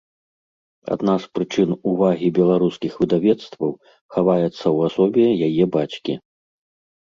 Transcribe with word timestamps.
Адна 0.93 1.13
з 1.25 1.27
прычын 1.37 1.69
увагі 1.91 2.29
беларускіх 2.37 2.91
выдавецтваў 3.03 3.71
хаваецца 4.17 4.55
ў 4.55 4.77
асобе 4.89 5.27
яе 5.51 5.63
бацькі. 5.79 6.13